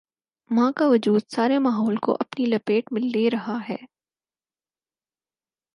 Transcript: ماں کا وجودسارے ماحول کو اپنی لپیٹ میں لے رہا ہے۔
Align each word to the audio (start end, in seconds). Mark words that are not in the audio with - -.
ماں 0.49 0.71
کا 0.71 0.87
وجودسارے 0.87 1.57
ماحول 1.59 1.95
کو 1.95 2.17
اپنی 2.19 2.45
لپیٹ 2.45 2.91
میں 2.91 3.01
لے 3.01 3.29
رہا 3.29 3.57
ہے۔ 3.69 3.77